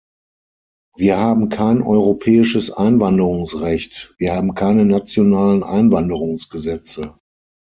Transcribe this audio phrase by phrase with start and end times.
[0.97, 7.19] Wir haben kein europäisches Einwanderungsrecht, wir haben keine nationalen Einwanderungsgesetze.